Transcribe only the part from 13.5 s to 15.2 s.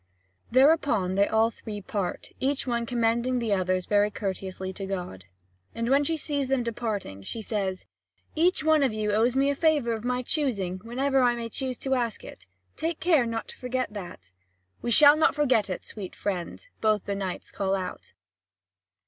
forget that." "We shall surely